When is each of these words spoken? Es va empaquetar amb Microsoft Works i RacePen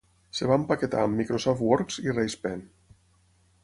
Es 0.35 0.39
va 0.51 0.55
empaquetar 0.61 1.03
amb 1.09 1.21
Microsoft 1.21 1.63
Works 1.69 2.01
i 2.07 2.19
RacePen 2.19 2.69